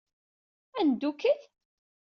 Ad 0.79 0.85
neddukkel? 0.87 1.39